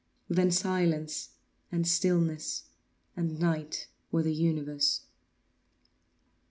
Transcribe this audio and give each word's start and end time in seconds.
Then 0.27 0.49
silence, 0.49 1.29
and 1.71 1.87
stillness, 1.87 2.63
night 3.15 3.87
were 4.11 4.23
the 4.23 4.33
universe. 4.33 5.01